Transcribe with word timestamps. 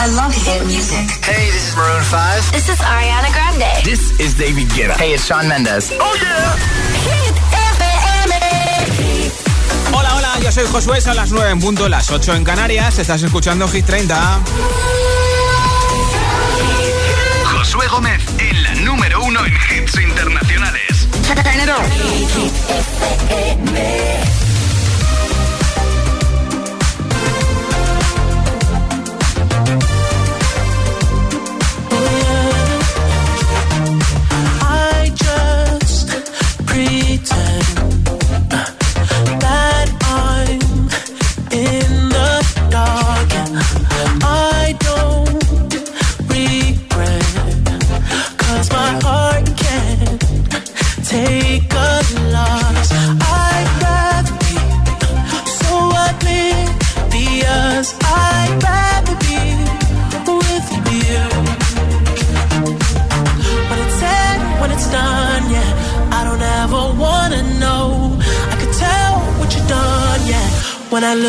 I 0.00 0.06
love 0.14 0.32
hit 0.32 0.64
music. 0.64 1.10
Hey, 1.24 1.50
this 1.50 1.70
is 1.70 1.76
Maroon 1.76 2.04
5. 2.04 2.52
This 2.52 2.68
is 2.68 2.78
Ariana 2.78 3.32
Grande. 3.32 3.82
This 3.84 4.12
is 4.20 4.32
David 4.34 4.68
Guetta. 4.68 4.94
Hey, 4.96 5.14
it's 5.14 5.26
Sean 5.26 5.48
Mendes. 5.48 5.90
Oh 5.98 6.14
yeah. 6.22 6.54
Hit 7.02 7.34
FM. 7.74 8.32
Hola, 9.92 10.14
hola, 10.14 10.38
yo 10.40 10.52
soy 10.52 10.66
Josué, 10.66 11.00
son 11.00 11.16
las 11.16 11.32
9 11.32 11.50
en 11.50 11.58
punto, 11.58 11.88
las 11.88 12.12
8 12.12 12.36
en 12.36 12.44
Canarias. 12.44 12.96
Estás 13.00 13.24
escuchando 13.24 13.66
Hit 13.66 13.86
30. 13.86 14.38
Josué 17.46 17.88
Gómez 17.88 18.22
en 18.38 18.62
la 18.62 18.74
número 18.76 19.20
uno 19.24 19.44
en 19.44 19.52
hits 19.52 20.00
internacionales. 20.00 21.08
Turn 21.26 21.60
it 21.60 21.68
on. 21.68 21.82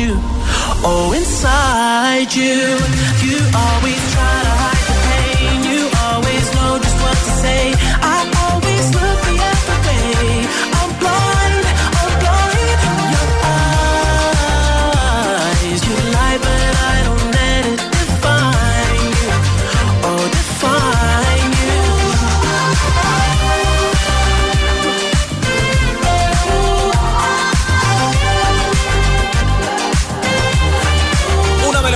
you. 0.00 0.14
Oh, 0.82 1.12
inside 1.14 2.32
you. 2.34 2.78
You 3.26 3.38
always 3.54 3.79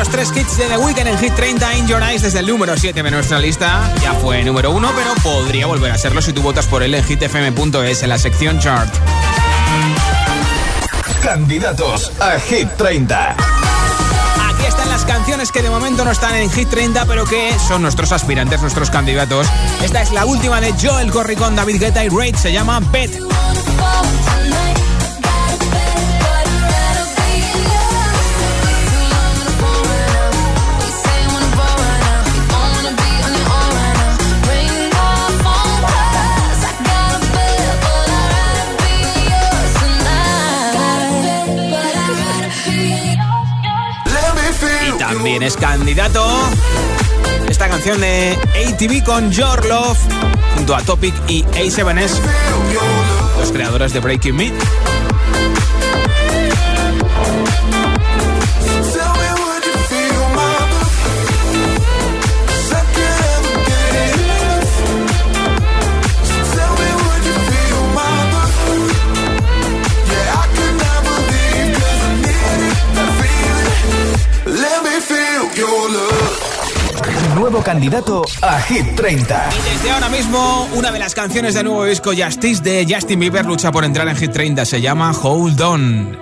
Los 0.04 0.12
tres 0.12 0.32
hits 0.36 0.58
de 0.58 0.66
The 0.66 0.76
Weeknd 0.76 1.06
en 1.06 1.18
Hit 1.18 1.34
30 1.34 1.76
In 1.76 1.86
Your 1.86 2.02
Eyes 2.02 2.20
desde 2.20 2.40
el 2.40 2.46
número 2.46 2.76
7 2.76 3.02
de 3.02 3.10
nuestra 3.10 3.38
lista. 3.38 3.90
Ya 4.02 4.12
fue 4.12 4.44
número 4.44 4.70
1, 4.70 4.92
pero 4.94 5.14
podría 5.22 5.66
volver 5.66 5.90
a 5.92 5.96
serlo 5.96 6.20
si 6.20 6.34
tú 6.34 6.42
votas 6.42 6.66
por 6.66 6.82
él 6.82 6.94
en 6.94 7.02
hitfm.es 7.02 8.02
en 8.02 8.08
la 8.10 8.18
sección 8.18 8.58
chart. 8.58 8.92
Candidatos 11.22 12.12
a 12.20 12.38
Hit 12.38 12.68
30. 12.76 13.30
Aquí 13.30 14.66
están 14.68 14.90
las 14.90 15.06
canciones 15.06 15.50
que 15.50 15.62
de 15.62 15.70
momento 15.70 16.04
no 16.04 16.10
están 16.10 16.34
en 16.34 16.50
Hit 16.50 16.68
30, 16.68 17.06
pero 17.06 17.24
que 17.24 17.56
son 17.66 17.80
nuestros 17.80 18.12
aspirantes, 18.12 18.60
nuestros 18.60 18.90
candidatos. 18.90 19.46
Esta 19.82 20.02
es 20.02 20.12
la 20.12 20.26
última 20.26 20.60
de 20.60 20.74
Joel 20.74 21.10
Corry 21.10 21.36
con 21.36 21.56
David 21.56 21.80
Guetta 21.80 22.04
y 22.04 22.10
Raid, 22.10 22.36
se 22.36 22.52
llama 22.52 22.80
Bet. 22.92 23.33
También 45.08 45.42
es 45.42 45.56
candidato 45.56 46.24
esta 47.46 47.68
canción 47.68 48.00
de 48.00 48.38
ATV 48.66 49.04
con 49.04 49.30
Your 49.30 49.64
Love 49.66 49.98
junto 50.56 50.74
a 50.74 50.80
Topic 50.80 51.14
y 51.28 51.42
A7S, 51.42 52.18
los 53.38 53.52
creadores 53.52 53.92
de 53.92 54.00
Breaking 54.00 54.34
Me. 54.34 54.52
candidato 77.62 78.22
a 78.42 78.60
Hit 78.60 78.94
30. 78.96 79.48
Y 79.50 79.74
desde 79.74 79.90
ahora 79.90 80.08
mismo, 80.08 80.68
una 80.74 80.90
de 80.90 80.98
las 80.98 81.14
canciones 81.14 81.54
del 81.54 81.66
nuevo 81.66 81.84
disco 81.84 82.10
Justice 82.16 82.62
de 82.62 82.86
Justin 82.88 83.20
Bieber 83.20 83.44
lucha 83.44 83.70
por 83.70 83.84
entrar 83.84 84.08
en 84.08 84.16
Hit 84.16 84.32
30. 84.32 84.64
Se 84.64 84.80
llama 84.80 85.12
Hold 85.12 85.60
On. 85.60 86.18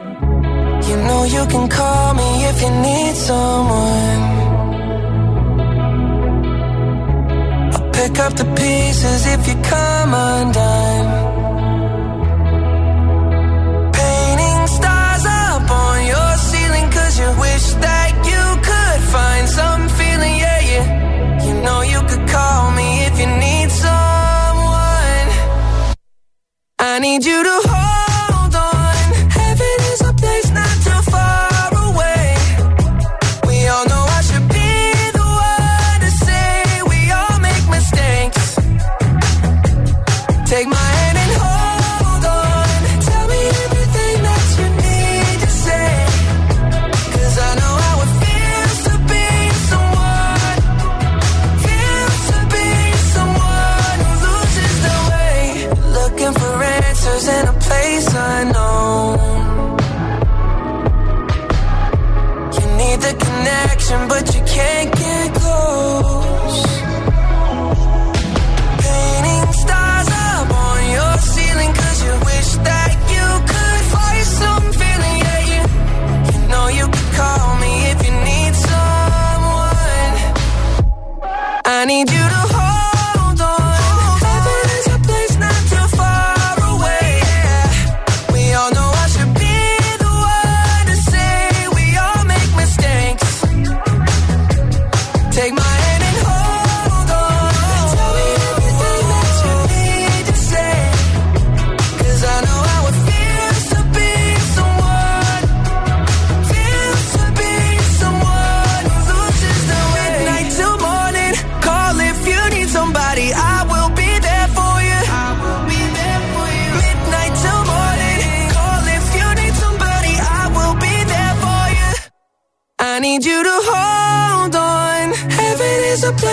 need 27.02 27.25
you 27.25 27.43
to 27.43 27.69
hold 27.69 27.81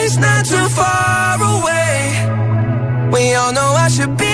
it's 0.09 0.17
not 0.17 0.43
too 0.43 0.67
far 0.69 1.37
away. 1.55 3.11
We 3.11 3.35
all 3.35 3.53
know 3.53 3.73
I 3.85 3.89
should 3.89 4.17
be. 4.17 4.28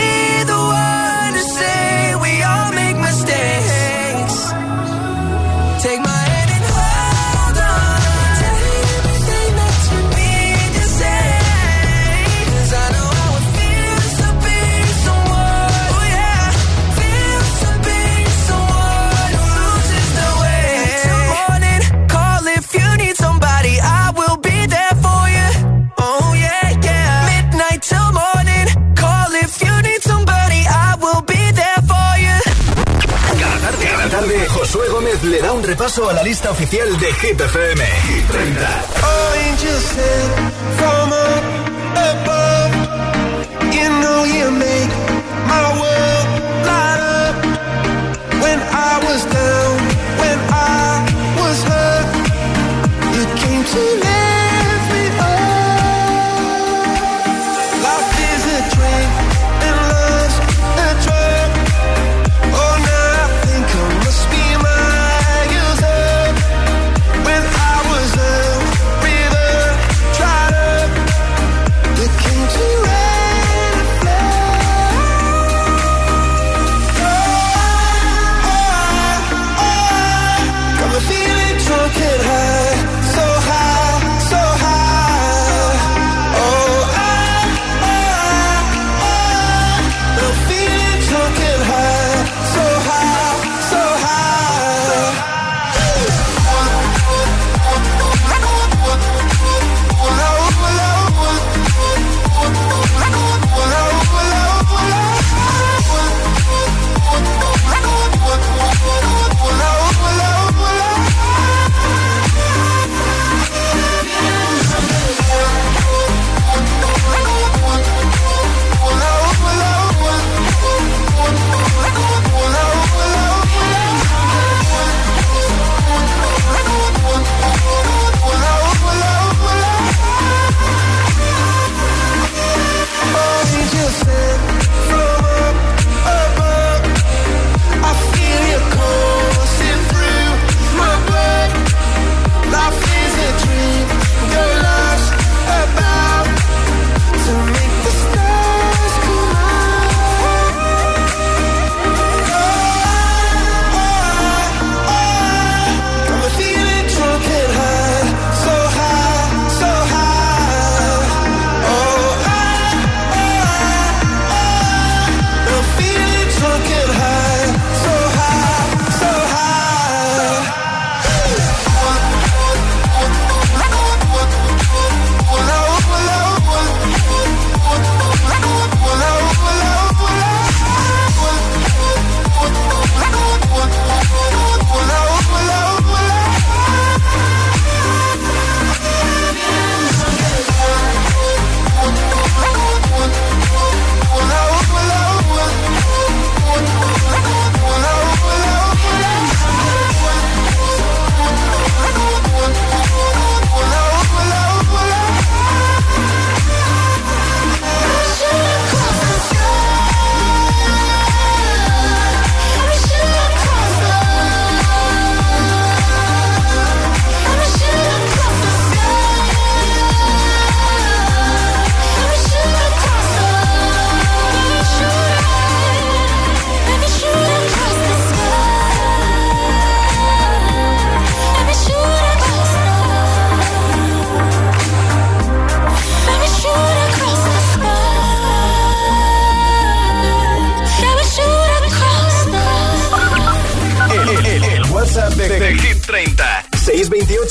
lista 36.25 36.49
oficial 36.49 36.97
de 36.97 37.13
Hit 37.13 37.39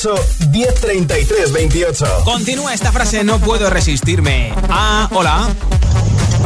628 0.04 0.50
1033 0.50 1.52
28. 1.52 2.04
Continúa 2.24 2.74
esta 2.74 2.92
frase, 2.92 3.24
no 3.24 3.38
puedo 3.38 3.70
resistirme. 3.70 4.52
Ah, 4.68 5.08
hola. 5.12 5.48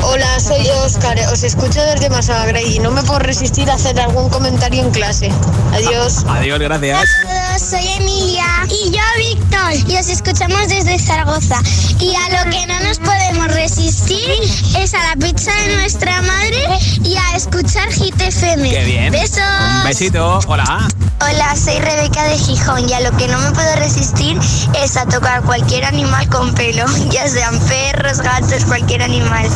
Hola, 0.03 0.39
soy 0.39 0.65
Oscar. 0.85 1.19
Os 1.33 1.43
escucho 1.43 1.83
desde 1.83 2.09
Masagra 2.09 2.63
y 2.63 2.79
no 2.79 2.93
me 2.93 3.03
puedo 3.03 3.19
resistir 3.19 3.69
a 3.69 3.75
hacer 3.75 3.99
algún 3.99 4.29
comentario 4.31 4.83
en 4.83 4.91
clase. 4.93 5.33
Adiós. 5.73 6.25
Adiós, 6.29 6.61
gracias. 6.61 7.09
Hola, 7.25 7.59
soy 7.59 7.89
Emilia. 7.99 8.45
Y 8.71 8.91
yo, 8.91 9.01
Víctor. 9.17 9.91
Y 9.91 9.97
os 9.97 10.09
escuchamos 10.09 10.69
desde 10.69 10.99
Zaragoza. 10.99 11.61
Y 12.01 12.15
a 12.15 12.45
lo 12.45 12.51
que 12.51 12.67
no 12.67 12.79
nos 12.81 12.99
podemos 12.99 13.49
resistir 13.55 14.43
es 14.79 14.95
a 14.95 15.03
la 15.09 15.17
pizza 15.17 15.53
de 15.55 15.77
nuestra 15.77 16.21
madre 16.23 16.65
y 17.05 17.17
a 17.17 17.37
escuchar 17.37 17.91
Hit 17.91 18.21
FM. 18.21 18.71
Qué 18.71 18.85
bien. 18.85 19.13
Besos. 19.13 19.39
Un 19.39 19.85
besito. 19.85 20.41
Hola. 20.47 20.89
Hola, 21.21 21.57
soy 21.57 21.79
Rebeca 21.81 22.23
de 22.25 22.39
Gijón 22.39 22.89
y 22.89 22.93
a 22.93 23.01
lo 23.01 23.17
que 23.17 23.27
no 23.27 23.39
me 23.41 23.51
puedo 23.51 23.75
resistir 23.77 24.39
es 24.81 24.97
a 24.97 25.05
tocar 25.05 25.43
cualquier 25.43 25.85
animal 25.85 26.29
con 26.29 26.55
pelo, 26.55 26.85
ya 27.11 27.27
sean 27.27 27.59
perros, 27.61 28.21
gatos, 28.21 28.65
cualquier 28.65 29.03
animal. 29.03 29.47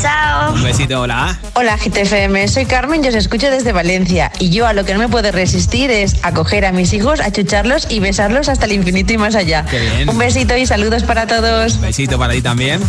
Chao. 0.00 0.52
Un 0.52 0.62
besito, 0.62 1.00
hola. 1.00 1.36
Hola 1.54 1.76
GTFM, 1.76 2.46
soy 2.46 2.66
Carmen 2.66 3.04
y 3.04 3.08
os 3.08 3.16
escucho 3.16 3.50
desde 3.50 3.72
Valencia 3.72 4.30
y 4.38 4.50
yo 4.50 4.66
a 4.66 4.72
lo 4.72 4.84
que 4.84 4.92
no 4.92 5.00
me 5.00 5.08
puedo 5.08 5.32
resistir 5.32 5.90
es 5.90 6.14
acoger 6.22 6.64
a 6.64 6.72
mis 6.72 6.92
hijos, 6.92 7.18
achucharlos 7.20 7.88
y 7.90 7.98
besarlos 7.98 8.48
hasta 8.48 8.57
el 8.66 8.72
infinito 8.72 9.12
y 9.12 9.18
más 9.18 9.34
allá. 9.34 9.64
Qué 9.64 9.78
bien. 9.80 10.08
Un 10.08 10.18
besito 10.18 10.56
y 10.56 10.66
saludos 10.66 11.02
para 11.04 11.26
todos. 11.26 11.74
Un 11.74 11.82
besito 11.82 12.18
para 12.18 12.32
ti 12.32 12.42
también. 12.42 12.80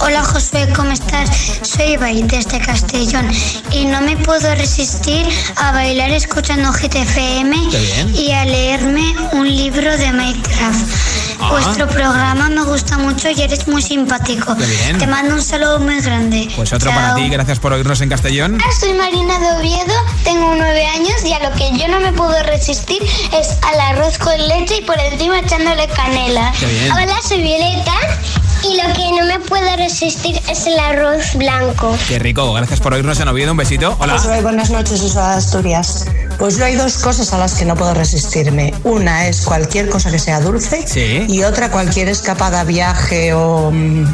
Hola 0.00 0.22
Josué, 0.22 0.68
¿cómo 0.76 0.92
estás? 0.92 1.58
Soy 1.62 1.94
Ibai 1.94 2.22
desde 2.22 2.60
Castellón 2.60 3.28
y 3.72 3.84
no 3.86 4.00
me 4.00 4.16
puedo 4.16 4.54
resistir 4.54 5.26
a 5.56 5.72
bailar 5.72 6.10
escuchando 6.10 6.70
GTFM 6.70 7.56
y 8.14 8.30
a 8.30 8.44
leerme 8.44 9.14
un 9.32 9.48
libro 9.48 9.96
de 9.96 10.12
Minecraft. 10.12 11.27
Ah. 11.40 11.50
Vuestro 11.50 11.86
programa 11.88 12.48
me 12.48 12.64
gusta 12.64 12.98
mucho 12.98 13.30
y 13.30 13.42
eres 13.42 13.66
muy 13.68 13.82
simpático. 13.82 14.56
Qué 14.56 14.66
bien. 14.66 14.98
Te 14.98 15.06
mando 15.06 15.34
un 15.34 15.42
saludo 15.42 15.78
muy 15.78 16.00
grande. 16.00 16.48
Pues 16.56 16.72
otro 16.72 16.90
Chao. 16.90 17.00
para 17.00 17.14
ti, 17.14 17.28
gracias 17.28 17.58
por 17.58 17.72
oírnos 17.72 18.00
en 18.00 18.08
Castellón. 18.08 18.58
Soy 18.80 18.92
Marina 18.94 19.38
de 19.38 19.52
Oviedo, 19.52 19.94
tengo 20.24 20.54
nueve 20.56 20.86
años 20.86 21.14
y 21.24 21.32
a 21.32 21.48
lo 21.48 21.54
que 21.56 21.70
yo 21.78 21.88
no 21.88 22.00
me 22.00 22.12
puedo 22.12 22.42
resistir 22.44 23.02
es 23.32 23.58
al 23.62 23.80
arroz 23.80 24.18
con 24.18 24.36
leche 24.48 24.78
y 24.78 24.82
por 24.82 24.98
encima 24.98 25.40
echándole 25.40 25.86
canela. 25.88 26.52
Qué 26.58 26.66
bien. 26.66 26.92
Hola, 26.92 27.16
soy 27.26 27.42
Violeta 27.42 27.94
y 28.62 28.76
lo 28.76 28.92
que 28.94 29.10
no 29.20 29.26
me 29.26 29.38
puedo 29.40 29.76
resistir 29.76 30.40
es 30.48 30.66
el 30.66 30.78
arroz 30.78 31.34
blanco. 31.34 31.96
Qué 32.08 32.18
rico, 32.18 32.52
gracias 32.52 32.80
por 32.80 32.94
oírnos 32.94 33.18
en 33.20 33.28
Oviedo. 33.28 33.52
Un 33.52 33.58
besito. 33.58 33.96
Hola. 34.00 34.14
Josué, 34.18 34.40
buenas 34.42 34.70
noches, 34.70 35.00
soy 35.00 35.10
de 35.10 35.20
Asturias. 35.20 36.06
Pues 36.38 36.56
yo 36.56 36.64
hay 36.64 36.76
dos 36.76 36.98
cosas 36.98 37.32
a 37.32 37.38
las 37.38 37.54
que 37.54 37.64
no 37.64 37.74
puedo 37.74 37.94
resistirme. 37.94 38.72
Una 38.84 39.26
es 39.26 39.40
cualquier 39.42 39.88
cosa 39.88 40.10
que 40.10 40.18
sea 40.20 40.40
dulce 40.40 40.84
Sí. 40.86 41.24
y 41.28 41.42
otra 41.42 41.70
cualquier 41.70 42.08
escapada, 42.08 42.62
viaje 42.64 43.32
o, 43.34 43.70
mm, 43.72 44.04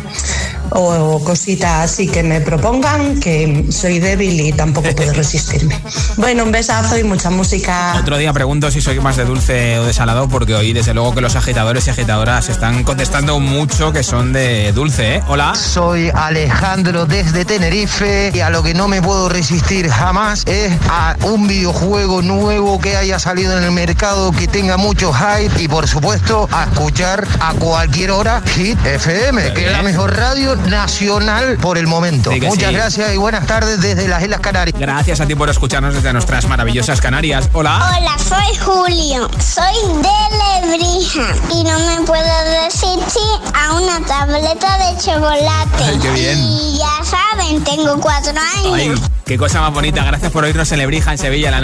o 0.71 1.23
cosita 1.23 1.83
así 1.83 2.09
que 2.09 2.23
me 2.23 2.41
propongan, 2.41 3.21
que 3.21 3.67
soy 3.71 3.99
débil 3.99 4.41
y 4.41 4.53
tampoco 4.53 4.89
puedo 4.97 5.13
resistirme. 5.15 5.79
Bueno, 6.17 6.45
un 6.45 6.53
besazo 6.53 6.99
y 6.99 7.05
mucha 7.05 7.29
música. 7.31 7.95
Otro 8.01 8.17
día 8.17 8.33
pregunto 8.33 8.71
si 8.71 8.81
soy 8.81 8.99
más 9.01 9.17
de 9.17 9.25
dulce 9.27 9.79
o 9.79 9.85
de 9.85 9.93
salado, 9.93 10.27
porque 10.29 10.55
hoy 10.55 10.73
desde 10.73 10.95
luego 10.95 11.15
que 11.15 11.21
los 11.21 11.37
agitadores 11.37 11.87
y 11.87 11.91
agitadoras 11.91 12.49
están 12.49 12.85
contestando 12.85 13.39
mucho 13.39 13.93
que 13.93 14.03
son 14.03 14.33
de 14.33 14.73
dulce, 14.73 15.17
¿eh? 15.17 15.23
Hola. 15.29 15.55
Soy 15.55 16.11
Alejandro 16.15 17.05
desde 17.05 17.45
Tenerife 17.45 18.33
y 18.35 18.41
a 18.41 18.49
lo 18.49 18.63
que 18.63 18.73
no 18.73 18.89
me 18.89 19.03
puedo 19.03 19.29
resistir 19.29 19.91
jamás 19.91 20.43
es 20.47 20.73
a 20.89 21.17
un 21.25 21.47
videojuego 21.47 22.14
nuevo 22.23 22.81
que 22.81 22.97
haya 22.97 23.19
salido 23.19 23.57
en 23.59 23.65
el 23.65 23.71
mercado 23.71 24.33
que 24.33 24.47
tenga 24.49 24.77
mucho 24.77 25.13
hype 25.13 25.63
y 25.63 25.69
por 25.69 25.89
supuesto 25.89 26.49
a 26.53 26.65
escuchar 26.65 27.27
a 27.41 27.53
cualquier 27.55 28.11
hora 28.11 28.43
Hit 28.47 28.79
FM, 28.85 29.53
que 29.53 29.67
es 29.67 29.73
la 29.73 29.83
mejor 29.83 30.17
radio 30.17 30.57
nacional 30.57 31.57
por 31.59 31.79
el 31.79 31.87
momento. 31.87 32.31
Sí 32.33 32.41
Muchas 32.41 32.69
sí. 32.71 32.75
gracias 32.75 33.15
y 33.15 33.17
buenas 33.17 33.47
tardes 33.47 33.81
desde 33.81 34.09
las 34.09 34.23
Islas 34.23 34.41
Canarias. 34.41 34.79
Gracias 34.79 35.21
a 35.21 35.27
ti 35.27 35.35
por 35.35 35.49
escucharnos 35.51 35.95
desde 35.95 36.13
nuestras 36.13 36.47
maravillosas 36.49 37.01
Canarias. 37.01 37.49
Hola. 37.53 37.97
Hola, 37.99 38.17
soy 38.19 38.57
Julio, 38.65 39.29
soy 39.39 39.75
de 40.03 40.69
Lebrija 40.71 41.27
y 41.53 41.65
no 41.65 41.79
me 41.81 42.07
puedo 42.07 42.25
resistir 42.65 43.23
a 43.55 43.75
una 43.75 44.01
tableta 44.07 44.79
de 44.79 44.99
chocolate. 44.99 45.85
Ay, 45.85 45.99
qué 46.01 46.11
bien. 46.11 46.39
Y 46.39 46.79
ya 46.79 47.05
saben, 47.05 47.63
tengo 47.65 47.99
cuatro 48.01 48.33
años. 48.57 49.01
Ay, 49.03 49.11
qué 49.25 49.39
cosa 49.39 49.61
más 49.61 49.73
bonita. 49.73 50.05
Gracias 50.05 50.31
por 50.33 50.45
oírnos 50.45 50.71
en 50.73 50.79
Lebrija, 50.79 51.13
en 51.13 51.19
Sevilla, 51.19 51.51
la 51.51 51.61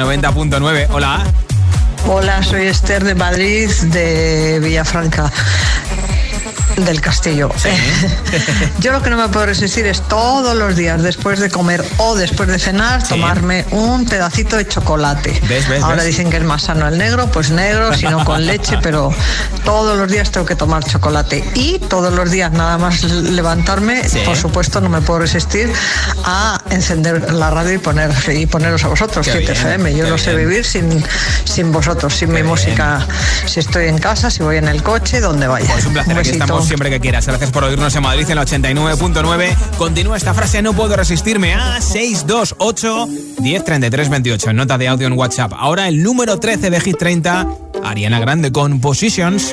90.9. 0.48 0.86
Hola. 0.90 1.22
Hola, 2.08 2.42
soy 2.42 2.66
Esther 2.66 3.04
de 3.04 3.14
Madrid, 3.14 3.68
de 3.92 4.58
Villafranca. 4.60 5.30
Del 6.84 7.00
castillo. 7.00 7.50
Yo 8.80 8.92
lo 8.92 9.02
que 9.02 9.10
no 9.10 9.16
me 9.16 9.28
puedo 9.28 9.46
resistir 9.46 9.86
es 9.86 10.00
todos 10.08 10.56
los 10.56 10.76
días, 10.76 11.02
después 11.02 11.38
de 11.40 11.50
comer 11.50 11.84
o 11.98 12.14
después 12.14 12.48
de 12.48 12.58
cenar, 12.58 13.02
Sí. 13.02 13.08
tomarme 13.10 13.64
un 13.70 14.06
pedacito 14.06 14.56
de 14.56 14.66
chocolate. 14.66 15.38
¿Ves, 15.48 15.68
ves, 15.68 15.82
Ahora 15.82 15.96
ves? 15.96 16.06
dicen 16.06 16.30
que 16.30 16.38
es 16.38 16.42
más 16.44 16.62
sano 16.62 16.88
el 16.88 16.96
negro, 16.96 17.26
pues 17.30 17.50
negro, 17.50 17.94
sino 17.94 18.24
con 18.24 18.46
leche, 18.46 18.78
pero 18.82 19.12
todos 19.64 19.98
los 19.98 20.10
días 20.10 20.30
tengo 20.30 20.46
que 20.46 20.56
tomar 20.56 20.82
chocolate. 20.84 21.44
Y 21.54 21.78
todos 21.80 22.14
los 22.14 22.30
días, 22.30 22.50
nada 22.52 22.78
más 22.78 23.02
levantarme, 23.04 24.08
Sí. 24.08 24.20
por 24.24 24.36
supuesto, 24.36 24.80
no 24.80 24.88
me 24.88 25.00
puedo 25.02 25.20
resistir 25.20 25.70
a 26.24 26.60
encender 26.70 27.32
la 27.32 27.50
radio 27.50 27.74
y, 27.74 27.78
poner, 27.78 28.10
y 28.32 28.46
poneros 28.46 28.84
a 28.84 28.88
vosotros, 28.88 29.26
Qué 29.26 29.32
7 29.32 29.52
bien, 29.52 29.56
FM. 29.66 29.94
Yo 29.96 30.04
qué 30.04 30.10
no 30.10 30.18
sé 30.18 30.34
bien. 30.34 30.48
vivir 30.48 30.64
sin, 30.64 31.04
sin 31.44 31.72
vosotros, 31.72 32.14
sin 32.14 32.28
mi 32.30 32.36
bien. 32.36 32.46
música, 32.46 33.06
si 33.46 33.60
estoy 33.60 33.86
en 33.88 33.98
casa, 33.98 34.30
si 34.30 34.42
voy 34.42 34.56
en 34.56 34.68
el 34.68 34.82
coche, 34.82 35.20
donde 35.20 35.46
vaya. 35.46 35.70
Pues 35.70 35.84
un 35.86 35.92
placer, 35.92 36.12
aquí 36.12 36.28
besito. 36.28 36.44
estamos 36.44 36.68
siempre 36.70 36.88
que 36.88 37.00
quieras. 37.00 37.26
Gracias 37.26 37.50
por 37.50 37.64
oírnos 37.64 37.96
en 37.96 38.02
Madrid 38.04 38.30
en 38.30 38.36
la 38.36 38.46
89.9. 38.46 39.56
Continúa 39.76 40.16
esta 40.16 40.34
frase, 40.34 40.62
no 40.62 40.72
puedo 40.72 40.94
resistirme 40.94 41.52
a 41.52 41.80
628 41.80 43.08
1033 43.40 44.08
28 44.08 44.50
en 44.50 44.56
nota 44.56 44.78
de 44.78 44.86
audio 44.86 45.08
en 45.08 45.14
WhatsApp. 45.14 45.52
Ahora 45.56 45.88
el 45.88 46.00
número 46.00 46.38
13 46.38 46.70
de 46.70 46.80
Hit 46.80 46.96
30, 46.96 47.48
Ariana 47.82 48.20
Grande 48.20 48.52
con 48.52 48.80
Positions. 48.80 49.52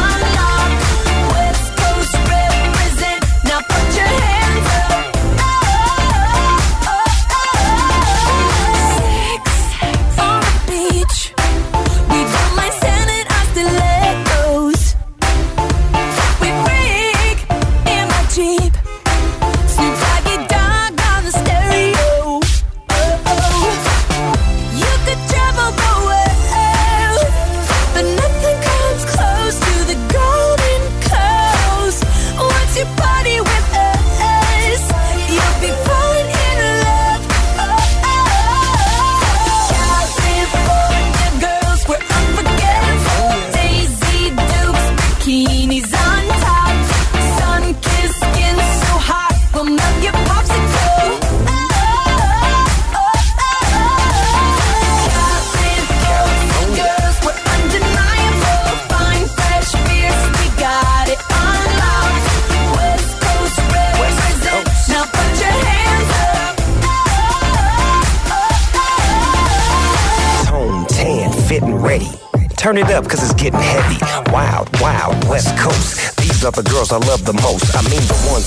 one 0.00 0.23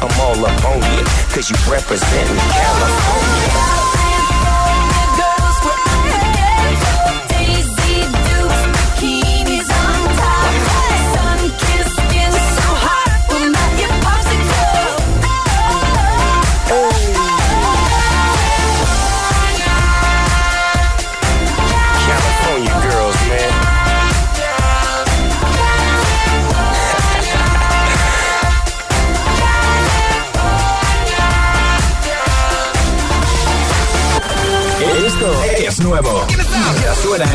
I'm 0.00 0.20
all 0.20 0.46
up 0.46 0.64
on 0.64 0.76
you, 0.76 1.04
cause 1.34 1.50
you 1.50 1.56
represent 1.70 2.28
California. 2.28 3.77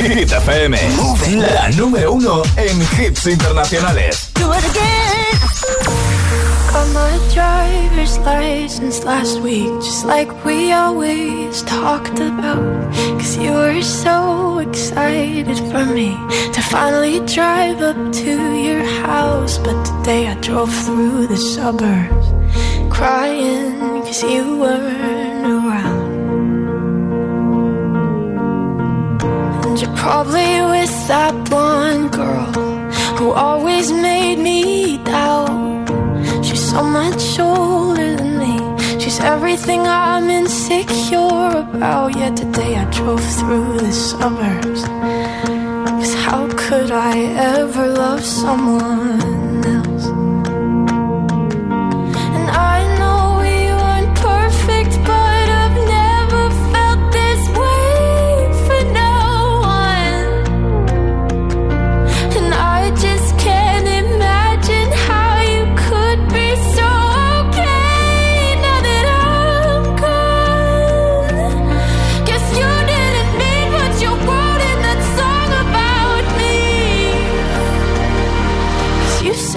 Hit 0.00 0.32
FM, 0.32 0.76
la 1.36 1.68
número 1.76 2.12
uno 2.12 2.42
en 2.56 2.80
hits 2.98 3.26
internacionales. 3.26 4.30
Do 4.34 4.50
it 4.52 4.64
again. 4.64 5.20
Got 6.72 6.88
my 6.94 7.18
driver's 7.34 8.18
license 8.20 9.04
last 9.04 9.40
week, 9.40 9.68
just 9.82 10.06
like 10.06 10.32
we 10.44 10.72
always 10.72 11.62
talked 11.64 12.18
about. 12.18 12.92
Cause 13.18 13.36
you 13.36 13.52
were 13.52 13.82
so 13.82 14.58
excited 14.60 15.58
for 15.70 15.84
me 15.84 16.16
to 16.54 16.62
finally 16.62 17.20
drive 17.26 17.82
up 17.82 18.12
to 18.24 18.54
your 18.56 18.82
house. 19.04 19.58
But 19.58 19.84
today 19.84 20.28
I 20.28 20.34
drove 20.40 20.72
through 20.86 21.26
the 21.26 21.36
suburbs 21.36 22.26
crying 22.90 24.02
cause 24.02 24.22
you 24.22 24.56
weren't 24.58 25.29
probably 30.10 30.54
with 30.74 30.94
that 31.06 31.32
blonde 31.48 32.10
girl 32.10 32.50
who 33.16 33.30
always 33.30 33.92
made 33.92 34.38
me 34.40 34.98
doubt. 35.04 35.86
She's 36.44 36.64
so 36.72 36.82
much 36.82 37.38
older 37.38 38.16
than 38.16 38.32
me. 38.42 38.54
She's 38.98 39.20
everything 39.20 39.82
I'm 39.86 40.28
insecure 40.28 41.50
about. 41.64 42.16
Yet 42.16 42.34
today 42.36 42.72
I 42.82 42.84
drove 42.90 43.24
through 43.38 43.78
the 43.86 43.92
suburbs. 43.92 44.82
Cause 45.98 46.14
how 46.24 46.42
could 46.62 46.90
I 46.90 47.14
ever 47.54 47.86
love 47.86 48.24
someone 48.24 49.29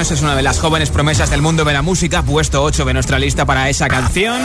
Años, 0.00 0.10
es 0.12 0.22
una 0.22 0.34
de 0.34 0.42
las 0.42 0.58
jóvenes 0.58 0.88
promesas 0.88 1.28
del 1.28 1.42
mundo 1.42 1.62
de 1.64 1.74
la 1.74 1.82
música, 1.82 2.22
puesto 2.22 2.62
8 2.62 2.86
de 2.86 2.94
nuestra 2.94 3.18
lista 3.18 3.44
para 3.44 3.68
esa 3.68 3.86
canción. 3.86 4.40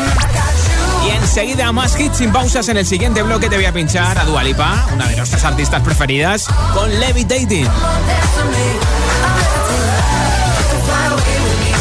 Y 1.05 1.09
enseguida 1.11 1.71
más 1.71 1.97
hits 1.97 2.17
sin 2.17 2.33
pausas 2.33 2.67
en 2.67 2.75
el 2.75 2.85
siguiente 2.85 3.21
bloque 3.21 3.47
te 3.47 3.55
voy 3.55 3.63
a 3.65 3.71
pinchar 3.71 4.17
a 4.17 4.25
Dua 4.25 4.43
Lipa, 4.43 4.85
una 4.93 5.07
de 5.07 5.15
nuestras 5.15 5.45
artistas 5.45 5.81
preferidas, 5.81 6.47
con 6.73 6.89
Levitating. 6.99 7.67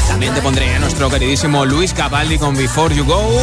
También 0.06 0.34
te 0.34 0.40
pondré 0.40 0.76
a 0.76 0.78
nuestro 0.78 1.10
queridísimo 1.10 1.64
Luis 1.64 1.92
Capaldi 1.92 2.38
con 2.38 2.56
Before 2.56 2.94
You 2.94 3.04
Go, 3.04 3.40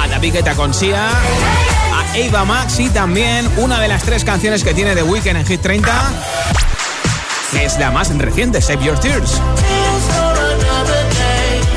a 0.00 0.06
David 0.06 0.34
Guetta 0.34 0.54
con 0.54 0.72
Sia, 0.72 1.08
a 1.08 2.16
Eva 2.16 2.44
Max 2.44 2.78
y 2.78 2.88
también 2.90 3.50
una 3.56 3.80
de 3.80 3.88
las 3.88 4.04
tres 4.04 4.22
canciones 4.22 4.62
que 4.62 4.74
tiene 4.74 4.94
The 4.94 5.02
Weeknd 5.02 5.36
en 5.36 5.46
Hit 5.46 5.60
30, 5.60 5.92
que 7.50 7.64
es 7.64 7.78
la 7.78 7.90
más 7.90 8.16
reciente, 8.16 8.60
Save 8.60 8.84
Your 8.84 8.98
Tears. 9.00 9.40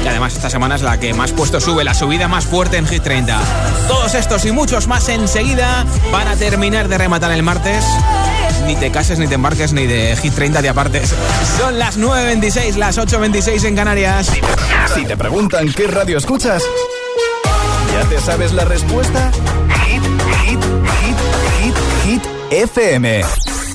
Y 0.04 0.08
además 0.08 0.34
esta 0.34 0.50
semana 0.50 0.76
es 0.76 0.82
la 0.82 1.00
que 1.00 1.14
más 1.14 1.32
puesto 1.32 1.60
sube, 1.60 1.84
la 1.84 1.94
subida 1.94 2.28
más 2.28 2.46
fuerte 2.46 2.78
en 2.78 2.88
Hit 2.88 3.04
30. 3.04 3.40
Todos 3.88 4.16
estos 4.16 4.46
y 4.46 4.52
muchos 4.52 4.88
más 4.88 5.10
enseguida 5.10 5.86
para 6.12 6.36
terminar 6.36 6.88
de 6.88 6.98
rematar 6.98 7.32
el 7.32 7.44
martes. 7.44 7.84
Ni 8.66 8.76
te 8.76 8.92
cases, 8.92 9.20
ni 9.20 9.28
te 9.28 9.36
embarques, 9.36 9.74
ni 9.74 9.88
de 9.88 10.16
Hit 10.16 10.34
30 10.34 10.62
te 10.62 10.70
apartes. 10.70 11.14
Son 11.58 11.78
las 11.78 11.98
9.26, 12.00 12.76
las 12.76 12.98
8.26 12.98 13.66
en 13.66 13.76
Canarias. 13.76 14.32
Si 14.94 15.06
te 15.06 15.18
preguntan 15.18 15.72
qué 15.74 15.88
radio 15.88 16.18
escuchas, 16.18 16.64
¿ya 17.94 18.10
te 18.10 18.20
sabes 18.22 18.54
la 18.54 18.66
respuesta? 18.66 19.32
Hit, 19.86 20.04
hit, 20.44 20.60
hit, 21.02 21.18
hit, 21.62 21.76
hit 22.06 22.24
FM. 22.52 23.49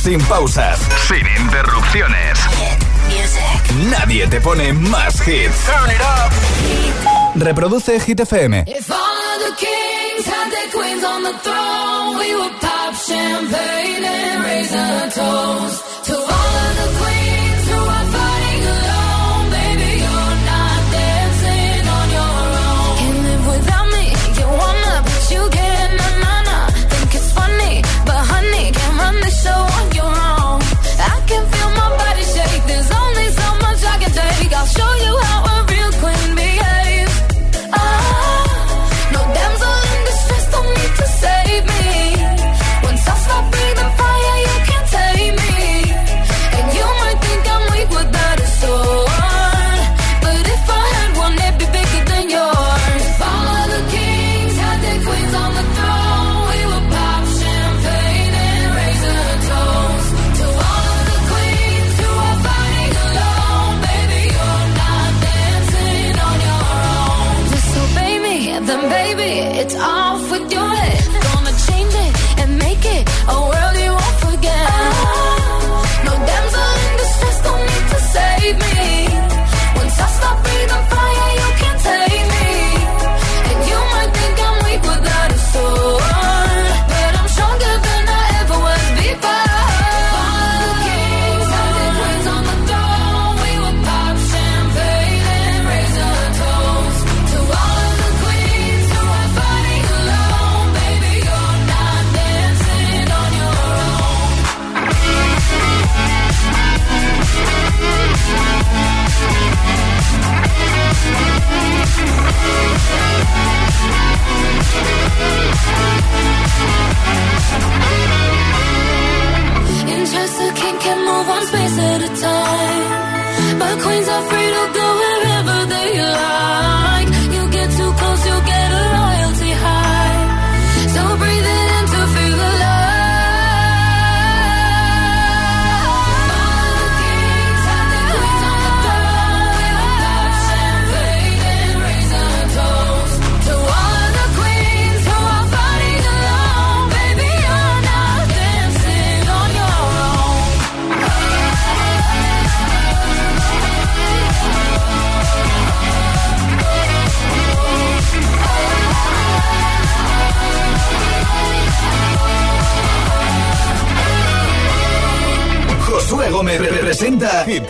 Sin 0.00 0.20
pausas, 0.22 0.78
Sin 1.08 1.26
interrupciones. 1.38 2.38
Nadie 3.90 4.26
te 4.28 4.40
pone 4.40 4.72
más 4.72 5.20
hits. 5.26 5.68
Reproduce 7.34 8.00
Hit 8.00 8.20
FM. 8.20 8.64
If 8.66 8.90
all 8.90 8.96
of 8.96 9.40
the 9.46 9.54
kings 9.56 10.26
had 10.26 10.50
their 10.50 10.70
queens 10.72 11.04
on 11.04 11.22
the 11.22 11.34
throne, 11.42 12.18
we 12.18 12.34
would 12.34 12.60
pop 12.60 12.94
champagne 12.94 14.04
and 14.04 14.44
raise 14.44 14.72
a 14.72 15.10
toast 15.14 15.89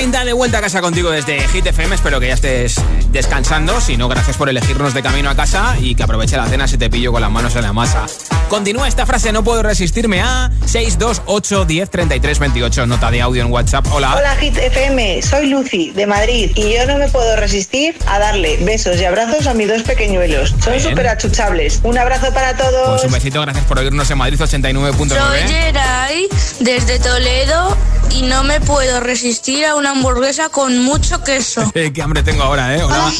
de 0.00 0.32
vuelta 0.32 0.58
a 0.58 0.60
casa 0.62 0.80
contigo 0.80 1.10
desde 1.10 1.46
Hit 1.48 1.66
FM. 1.66 1.94
Espero 1.94 2.18
que 2.20 2.28
ya 2.28 2.34
estés 2.34 2.76
descansando. 3.12 3.82
Si 3.82 3.98
no, 3.98 4.08
gracias 4.08 4.38
por 4.38 4.48
elegirnos 4.48 4.94
de 4.94 5.02
camino 5.02 5.28
a 5.28 5.36
casa 5.36 5.76
y 5.78 5.94
que 5.94 6.02
aproveche 6.02 6.38
la 6.38 6.46
cena 6.46 6.66
si 6.66 6.78
te 6.78 6.88
pillo 6.88 7.12
con 7.12 7.20
las 7.20 7.30
manos 7.30 7.54
en 7.54 7.62
la 7.62 7.74
masa. 7.74 8.06
Continúa 8.48 8.88
esta 8.88 9.04
frase, 9.04 9.30
no 9.30 9.44
puedo 9.44 9.62
resistirme 9.62 10.22
a 10.22 10.50
628 10.64 11.66
10 11.66 11.90
33 11.90 12.38
28. 12.38 12.86
Nota 12.86 13.10
de 13.10 13.20
audio 13.20 13.44
en 13.44 13.52
WhatsApp. 13.52 13.86
Hola. 13.92 14.16
Hola, 14.16 14.36
Hit 14.36 14.56
FM. 14.56 15.20
Soy 15.22 15.46
Lucy 15.48 15.90
de 15.90 16.06
Madrid 16.06 16.50
y 16.54 16.74
yo 16.74 16.86
no 16.86 16.96
me 16.96 17.08
puedo 17.08 17.36
resistir 17.36 17.94
a 18.06 18.18
darle 18.18 18.56
besos 18.62 18.98
y 18.98 19.04
abrazos 19.04 19.46
a 19.46 19.54
mis 19.54 19.68
dos 19.68 19.82
pequeñuelos. 19.82 20.54
Son 20.64 20.80
súper 20.80 21.08
achuchables. 21.08 21.80
Un 21.82 21.98
abrazo 21.98 22.32
para 22.32 22.56
todos. 22.56 23.00
Pues 23.00 23.04
un 23.04 23.12
besito, 23.12 23.42
gracias 23.42 23.66
por 23.66 23.78
oírnos 23.78 24.10
en 24.10 24.16
Madrid 24.16 24.40
89.9. 24.40 25.08
Soy 25.08 25.38
¿eh? 25.38 25.46
Geray 25.46 26.28
desde 26.60 26.98
Toledo 26.98 27.76
y 28.12 28.22
no 28.22 28.42
me 28.42 28.60
puedo 28.60 29.00
resistir 29.00 29.64
a 29.64 29.76
una 29.76 29.89
una 29.90 29.98
hamburguesa 29.98 30.48
con 30.48 30.84
mucho 30.84 31.22
queso. 31.22 31.70
Qué 31.94 32.02
hambre 32.02 32.22
tengo 32.22 32.42
ahora, 32.42 32.76
¿eh? 32.76 32.82
Hola, 32.82 33.10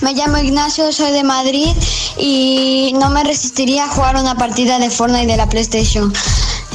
Me 0.00 0.12
llamo 0.12 0.38
Ignacio, 0.38 0.92
soy 0.92 1.12
de 1.12 1.22
Madrid 1.22 1.68
y 2.18 2.92
no 2.98 3.10
me 3.10 3.22
resistiría 3.24 3.84
a 3.84 3.88
jugar 3.88 4.16
una 4.16 4.34
partida 4.34 4.78
de 4.78 4.90
Fortnite 4.90 5.26
de 5.26 5.36
la 5.36 5.48
PlayStation. 5.48 6.12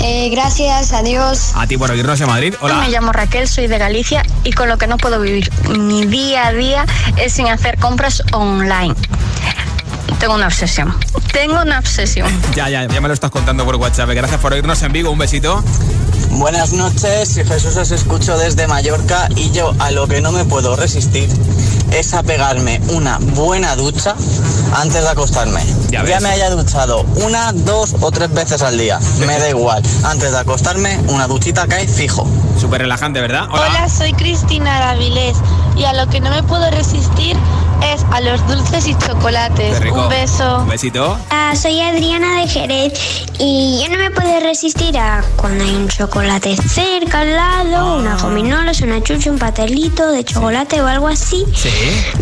Eh, 0.01 0.29
gracias, 0.29 0.93
adiós. 0.93 1.51
A 1.55 1.67
ti 1.67 1.77
por 1.77 1.91
oírnos 1.91 2.19
de 2.19 2.25
Madrid. 2.25 2.55
Hola. 2.61 2.75
Me 2.75 2.89
llamo 2.89 3.11
Raquel, 3.11 3.47
soy 3.47 3.67
de 3.67 3.77
Galicia 3.77 4.23
y 4.43 4.53
con 4.53 4.69
lo 4.69 4.77
que 4.77 4.87
no 4.87 4.97
puedo 4.97 5.19
vivir 5.19 5.51
mi 5.77 6.05
día 6.05 6.47
a 6.47 6.53
día 6.53 6.85
es 7.17 7.33
sin 7.33 7.47
hacer 7.47 7.77
compras 7.79 8.23
online 8.31 8.95
tengo 10.19 10.35
una 10.35 10.47
obsesión. 10.47 10.95
Tengo 11.31 11.61
una 11.61 11.79
obsesión. 11.79 12.29
Ya, 12.55 12.69
ya, 12.69 12.87
ya 12.87 13.01
me 13.01 13.07
lo 13.07 13.13
estás 13.13 13.31
contando 13.31 13.65
por 13.65 13.75
WhatsApp. 13.75 14.09
Gracias 14.09 14.39
por 14.39 14.53
oírnos 14.53 14.81
en 14.83 14.91
vivo. 14.91 15.11
Un 15.11 15.19
besito. 15.19 15.63
Buenas 16.31 16.71
noches, 16.73 17.35
Jesús 17.35 17.75
os 17.75 17.91
escucho 17.91 18.37
desde 18.37 18.67
Mallorca 18.67 19.27
y 19.35 19.51
yo 19.51 19.73
a 19.79 19.91
lo 19.91 20.07
que 20.07 20.21
no 20.21 20.31
me 20.31 20.45
puedo 20.45 20.75
resistir 20.75 21.27
es 21.91 22.13
a 22.13 22.23
pegarme 22.23 22.79
una 22.89 23.17
buena 23.19 23.75
ducha 23.75 24.15
antes 24.75 25.01
de 25.01 25.09
acostarme. 25.09 25.61
Ya, 25.89 26.03
me 26.03 26.29
haya 26.29 26.49
duchado 26.51 27.01
una, 27.25 27.51
dos 27.51 27.95
o 27.99 28.11
tres 28.11 28.31
veces 28.33 28.61
al 28.61 28.77
día, 28.77 28.99
me 29.25 29.37
da 29.39 29.49
igual. 29.49 29.83
Antes 30.03 30.31
de 30.31 30.37
acostarme, 30.37 30.97
una 31.07 31.27
duchita 31.27 31.67
cae 31.67 31.87
fijo. 31.87 32.27
Súper 32.59 32.81
relajante, 32.81 33.19
¿verdad? 33.19 33.47
Hola. 33.51 33.89
soy 33.89 34.13
Cristina 34.13 34.79
Davilés 34.79 35.37
y 35.75 35.85
a 35.85 35.93
lo 35.93 36.07
que 36.09 36.19
no 36.19 36.29
me 36.29 36.43
puedo 36.43 36.69
resistir 36.69 37.35
es 37.83 38.05
a 38.11 38.21
los 38.21 38.45
dulces 38.47 38.87
y 38.87 38.95
chocolates. 38.97 39.79
Un 39.91 40.09
beso. 40.09 40.59
Un 40.59 40.69
besito. 40.69 41.17
Ah, 41.29 41.53
soy 41.55 41.79
Adriana 41.79 42.41
de 42.41 42.47
Jerez 42.47 42.93
y 43.39 43.81
yo 43.81 43.89
no 43.89 43.97
me 43.97 44.11
puedo 44.11 44.39
resistir 44.39 44.97
a 44.97 45.23
cuando 45.35 45.63
hay 45.63 45.75
un 45.75 45.87
chocolate 45.87 46.55
cerca, 46.57 47.21
al 47.21 47.33
lado, 47.33 47.97
una 47.97 48.17
gominola, 48.17 48.71
una 48.83 49.03
chucha, 49.03 49.31
un 49.31 49.39
pastelito 49.39 50.11
de 50.11 50.23
chocolate 50.23 50.81
o 50.81 50.87
algo 50.87 51.07
así. 51.07 51.45
Sí. 51.55 51.69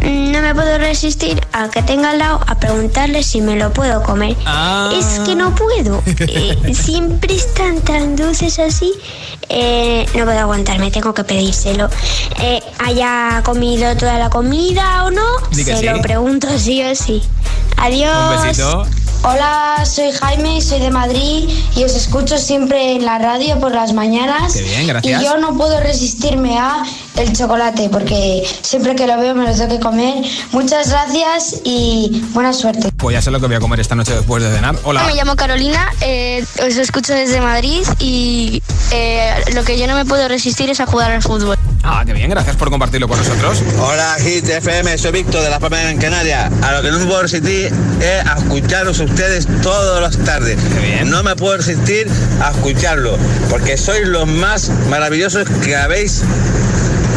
No 0.01 0.41
me 0.41 0.53
puedo 0.53 0.77
resistir 0.77 1.41
al 1.51 1.69
que 1.69 1.81
tenga 1.81 2.11
al 2.11 2.19
lado 2.19 2.39
a 2.45 2.55
preguntarle 2.55 3.23
si 3.23 3.41
me 3.41 3.55
lo 3.55 3.71
puedo 3.71 4.03
comer. 4.03 4.35
Ah. 4.45 4.91
Es 4.97 5.19
que 5.25 5.35
no 5.35 5.55
puedo. 5.55 6.03
Eh, 6.19 6.73
siempre 6.73 7.35
están 7.35 7.81
tan 7.81 8.15
dulces 8.15 8.59
así. 8.59 8.93
Eh, 9.49 10.05
no 10.13 10.25
puedo 10.25 10.39
aguantarme, 10.39 10.91
tengo 10.91 11.13
que 11.13 11.23
pedírselo. 11.23 11.89
Eh, 12.41 12.61
haya 12.79 13.41
comido 13.43 13.95
toda 13.95 14.17
la 14.17 14.29
comida 14.29 15.05
o 15.05 15.11
no, 15.11 15.23
Di 15.51 15.65
que 15.65 15.71
se 15.73 15.79
sí. 15.79 15.85
lo 15.85 16.01
pregunto 16.01 16.47
sí 16.57 16.83
o 16.83 16.95
sí. 16.95 17.21
Adiós. 17.77 18.41
Un 18.41 18.47
besito. 18.47 18.87
Hola, 19.23 19.83
soy 19.83 20.11
Jaime, 20.11 20.61
soy 20.61 20.79
de 20.79 20.91
Madrid 20.91 21.49
y 21.75 21.83
os 21.83 21.95
escucho 21.95 22.37
siempre 22.37 22.93
en 22.93 23.03
la 23.03 23.17
radio 23.17 23.59
por 23.59 23.73
las 23.73 23.93
mañanas. 23.93 24.53
Qué 24.53 24.61
bien, 24.61 24.87
gracias. 24.87 25.21
Y 25.21 25.25
yo 25.25 25.37
no 25.37 25.57
puedo 25.57 25.79
resistirme 25.79 26.57
a 26.59 26.83
el 27.15 27.35
chocolate 27.35 27.89
porque 27.89 28.47
siempre 28.61 28.95
que 28.95 29.07
lo 29.07 29.17
veo 29.17 29.33
me 29.33 29.45
lo 29.45 29.53
tengo 29.53 29.69
que 29.69 29.79
comer. 29.79 30.23
Muchas 30.51 30.89
gracias 30.89 31.61
y 31.63 32.23
buena 32.33 32.53
suerte. 32.53 32.89
Pues 32.95 33.15
ya 33.15 33.21
sé 33.21 33.31
lo 33.31 33.39
que 33.39 33.47
voy 33.47 33.55
a 33.55 33.59
comer 33.59 33.79
esta 33.79 33.95
noche 33.95 34.13
después 34.13 34.43
de 34.43 34.53
cenar. 34.53 34.75
Hola. 34.83 35.03
Me 35.03 35.15
llamo 35.15 35.35
Carolina, 35.35 35.91
eh, 36.01 36.45
os 36.65 36.77
escucho 36.77 37.13
desde 37.13 37.41
Madrid 37.41 37.85
y 37.99 38.61
eh, 38.91 39.33
lo 39.53 39.63
que 39.63 39.77
yo 39.79 39.87
no 39.87 39.95
me 39.95 40.05
puedo 40.05 40.27
resistir 40.27 40.69
es 40.69 40.79
a 40.79 40.85
jugar 40.85 41.11
al 41.11 41.23
fútbol. 41.23 41.57
Ah, 41.83 42.03
qué 42.05 42.13
bien, 42.13 42.29
gracias 42.29 42.55
por 42.55 42.69
compartirlo 42.69 43.07
con 43.07 43.17
nosotros. 43.17 43.63
Hola, 43.79 44.15
Hit 44.19 44.47
FM, 44.47 44.97
soy 44.97 45.11
Víctor 45.11 45.41
de 45.41 45.49
La 45.49 45.59
Palma 45.59 45.77
de 45.77 45.83
Gran 45.83 45.97
Canaria. 45.97 46.51
A 46.61 46.73
lo 46.73 46.81
que 46.81 46.91
no 46.91 46.99
puedo 47.05 47.21
resistir 47.21 47.71
es 48.01 48.25
a 48.25 48.37
escucharos 48.37 48.99
ustedes 48.99 49.47
todas 49.61 50.01
las 50.01 50.17
tardes. 50.25 50.57
No 51.05 51.23
me 51.23 51.35
puedo 51.35 51.57
resistir 51.57 52.07
a 52.41 52.51
escucharlo, 52.51 53.17
porque 53.49 53.77
sois 53.77 54.07
los 54.07 54.27
más 54.27 54.69
maravillosos 54.89 55.47
que 55.63 55.75
habéis 55.75 56.23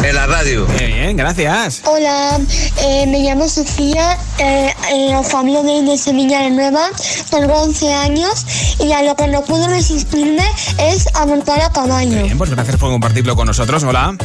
en 0.03 0.15
la 0.15 0.25
radio. 0.25 0.67
Qué 0.77 0.87
bien, 0.87 1.17
gracias. 1.17 1.81
Hola, 1.85 2.39
eh, 2.83 3.05
me 3.07 3.19
llamo 3.19 3.47
Sofía, 3.47 4.17
eh, 4.39 4.73
eh, 4.91 5.21
familia 5.23 5.61
de, 5.63 5.83
de 5.83 5.97
Sevilla 5.97 6.41
de 6.41 6.51
Nueva, 6.51 6.89
tengo 7.29 7.53
11 7.53 7.93
años 7.93 8.45
y 8.79 8.91
a 8.91 9.03
lo 9.03 9.15
que 9.15 9.27
no 9.27 9.41
puedo 9.43 9.67
resistirme 9.67 10.43
es 10.79 11.07
a 11.15 11.25
montar 11.25 11.61
a 11.61 11.71
caballo. 11.71 12.23
Bien, 12.23 12.37
pues 12.37 12.49
gracias 12.49 12.77
por 12.77 12.91
compartirlo 12.91 13.35
con 13.35 13.47
nosotros. 13.47 13.83
Hola. 13.83 14.15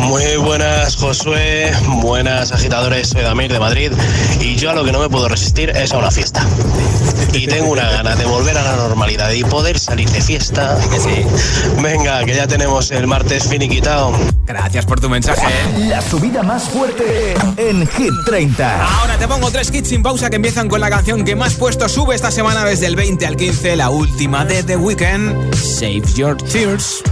Muy 0.00 0.36
buenas, 0.36 0.96
Josué. 0.96 1.72
Buenas, 2.00 2.52
agitadores. 2.52 3.10
Soy 3.10 3.22
Damir 3.22 3.52
de 3.52 3.60
Madrid. 3.60 3.92
Y 4.40 4.56
yo 4.56 4.70
a 4.70 4.74
lo 4.74 4.84
que 4.84 4.92
no 4.92 4.98
me 4.98 5.08
puedo 5.08 5.28
resistir 5.28 5.70
es 5.70 5.92
a 5.92 5.98
una 5.98 6.10
fiesta. 6.10 6.44
Y 7.32 7.46
tengo 7.46 7.70
una 7.70 7.88
gana 7.90 8.16
de 8.16 8.24
volver 8.24 8.56
a 8.56 8.62
la 8.62 8.76
normalidad 8.76 9.30
y 9.30 9.44
poder 9.44 9.78
salir 9.78 10.08
de 10.10 10.20
fiesta. 10.20 10.78
Venga, 11.80 12.24
que 12.24 12.34
ya 12.34 12.46
tenemos 12.46 12.90
el 12.90 13.06
martes 13.06 13.44
finiquitado. 13.44 14.12
Gracias 14.46 14.86
por 14.86 14.99
tu 15.00 15.08
mensaje. 15.08 15.46
La 15.88 16.02
subida 16.02 16.42
más 16.42 16.68
fuerte 16.68 17.34
en 17.56 17.86
Hit 17.86 18.12
30. 18.26 18.84
Ahora 19.00 19.16
te 19.16 19.26
pongo 19.26 19.50
tres 19.50 19.70
kits 19.70 19.88
sin 19.88 20.02
pausa 20.02 20.28
que 20.30 20.36
empiezan 20.36 20.68
con 20.68 20.80
la 20.80 20.90
canción 20.90 21.24
que 21.24 21.34
más 21.34 21.54
puesto 21.54 21.88
sube 21.88 22.14
esta 22.14 22.30
semana 22.30 22.64
desde 22.64 22.86
el 22.86 22.96
20 22.96 23.26
al 23.26 23.36
15, 23.36 23.76
la 23.76 23.90
última 23.90 24.44
de 24.44 24.62
The 24.62 24.76
Weeknd, 24.76 25.54
Save 25.54 26.02
Your 26.14 26.36
Tears. 26.36 27.02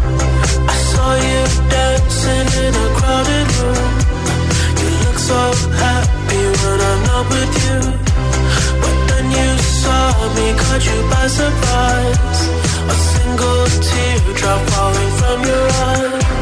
saw 0.99 1.14
you 1.14 1.45
dancing 1.70 2.49
in 2.64 2.74
a 2.74 2.89
crowded 2.99 3.49
room. 3.59 3.91
You 4.80 4.89
look 5.05 5.18
so 5.18 5.41
happy 5.84 6.45
when 6.61 6.78
I'm 6.91 7.01
not 7.11 7.24
with 7.32 7.55
you. 7.64 7.78
But 8.82 8.97
then 9.09 9.26
you 9.39 9.49
saw 9.82 10.12
me, 10.36 10.47
caught 10.62 10.84
you 10.91 10.99
by 11.12 11.26
surprise. 11.41 12.41
A 12.93 12.97
single 13.12 13.64
teardrop 13.89 14.61
falling 14.70 15.12
from 15.20 15.39
your 15.51 15.66
eye. 15.89 16.38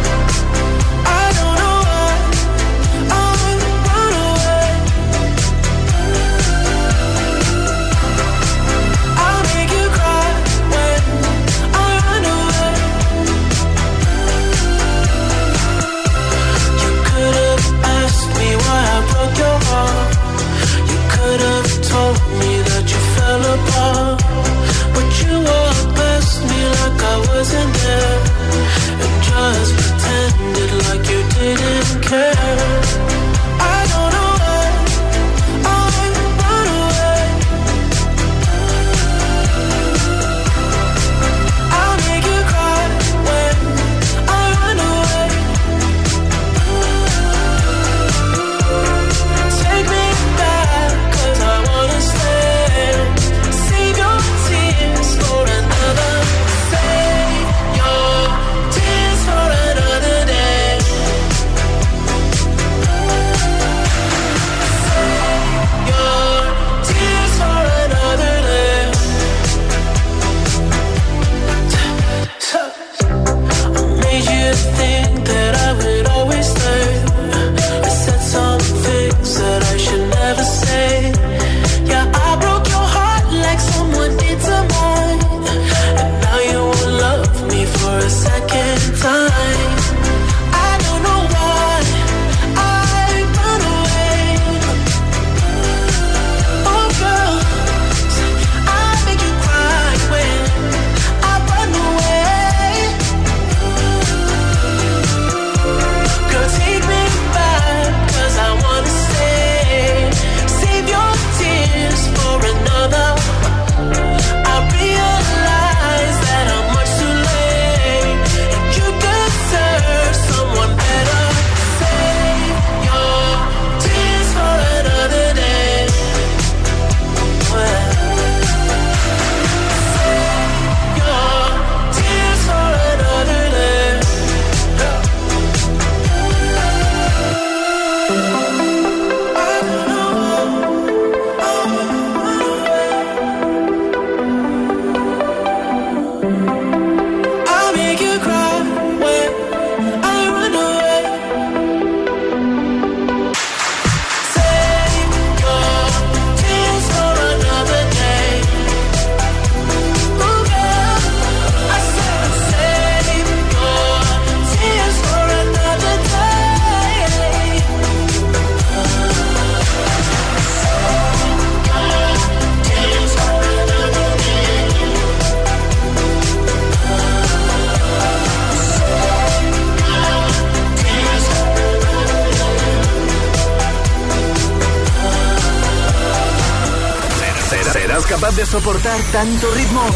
Tanto 189.17 189.51
ritmo? 189.55 189.96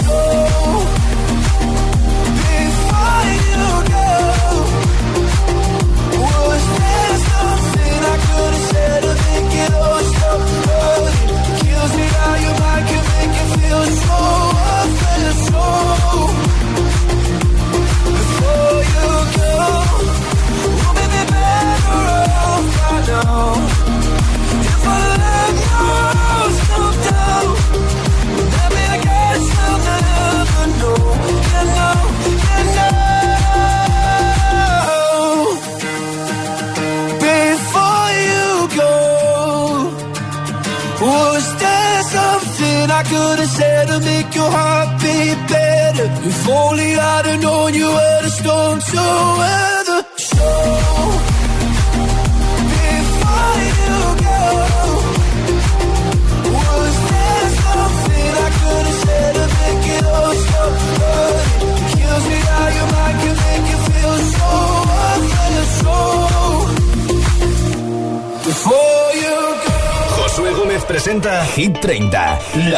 Hit 0.00 0.39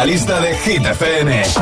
la 0.02 0.06
lista 0.06 0.40
de 0.40 0.52
Hit 0.56 0.84
FM. 0.84 1.61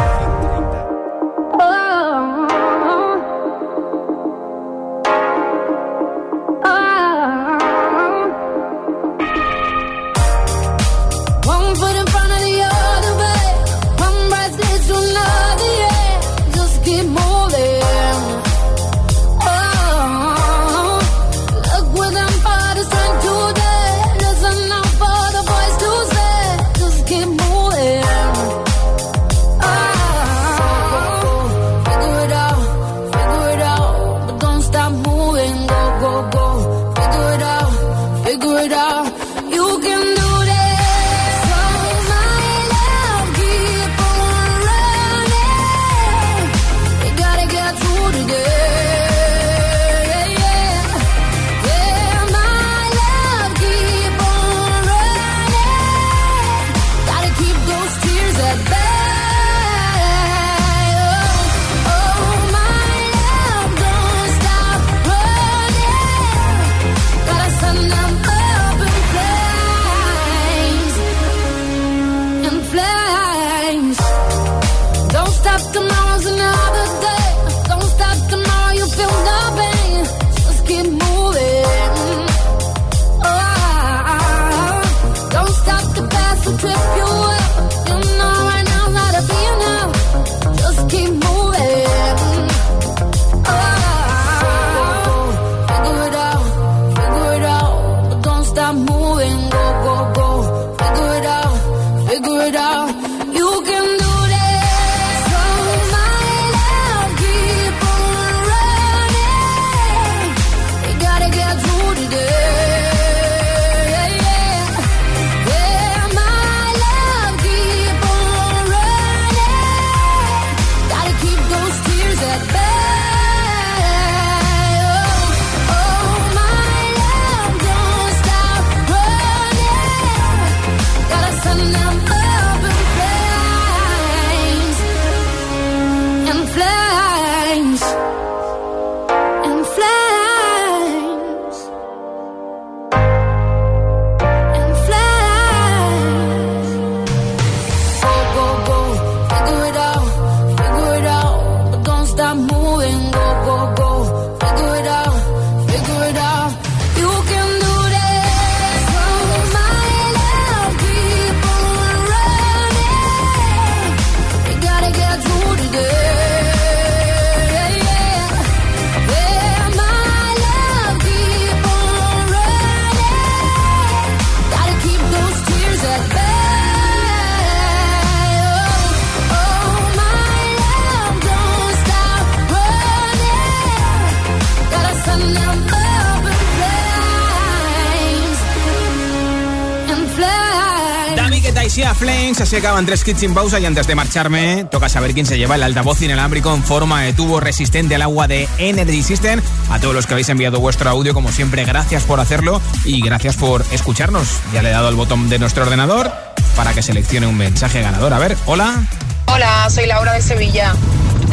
Así 192.41 192.57
acaban 192.57 192.87
tres 192.87 193.05
kits 193.05 193.21
sin 193.21 193.35
pausa 193.35 193.61
y 193.61 193.67
antes 193.67 193.87
de 193.87 193.95
marcharme 193.95 194.65
toca 194.71 194.89
saber 194.89 195.13
quién 195.15 195.27
se 195.27 195.37
lleva 195.37 195.57
el 195.57 195.63
altavoz 195.63 196.01
inalámbrico 196.03 196.55
en 196.55 196.63
forma 196.63 197.03
de 197.03 197.13
tubo 197.13 197.41
resistente 197.41 197.95
al 197.95 198.03
agua 198.03 198.29
de 198.29 198.49
Energy 198.59 199.03
System. 199.03 199.41
A 199.71 199.79
todos 199.79 199.95
los 199.95 200.07
que 200.07 200.15
habéis 200.15 200.29
enviado 200.29 200.59
vuestro 200.61 200.89
audio, 200.91 201.13
como 201.13 201.33
siempre, 201.33 201.65
gracias 201.65 202.05
por 202.05 202.21
hacerlo 202.21 202.61
y 202.85 203.01
gracias 203.03 203.37
por 203.37 203.65
escucharnos. 203.73 204.27
Ya 204.53 204.63
le 204.63 204.71
he 204.71 204.73
dado 204.73 204.89
el 204.89 204.95
botón 204.95 205.29
de 205.29 205.39
nuestro 205.39 205.65
ordenador 205.65 206.13
para 206.57 206.73
que 206.73 206.83
seleccione 206.83 207.27
un 207.27 207.37
mensaje 207.37 207.83
ganador. 207.83 208.13
A 208.13 208.19
ver, 208.19 208.37
hola. 208.47 208.85
Hola, 209.27 209.69
soy 209.71 209.87
Laura 209.87 210.13
de 210.15 210.23
Sevilla. 210.23 210.75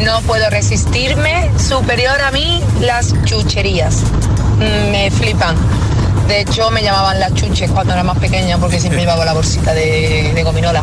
No 0.04 0.20
puedo 0.22 0.48
resistirme. 0.50 1.50
Superior 1.58 2.20
a 2.20 2.30
mí, 2.30 2.62
las 2.80 3.14
chucherías. 3.24 3.96
Mm, 4.58 4.90
Me 4.92 5.10
flipan. 5.10 5.56
De 6.28 6.42
hecho, 6.42 6.70
me 6.70 6.82
llamaban 6.82 7.18
las 7.18 7.34
chuches 7.34 7.70
cuando 7.70 7.94
era 7.94 8.02
más 8.02 8.18
pequeña 8.18 8.58
porque 8.58 8.78
siempre 8.78 9.00
llevaba 9.00 9.24
la 9.24 9.32
bolsita 9.32 9.72
de, 9.72 10.32
de 10.34 10.42
gominola. 10.42 10.82